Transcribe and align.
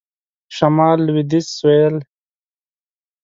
شمال.. 0.55 0.99
لویدیځ.. 1.07 1.45
سوېل.. 1.57 1.95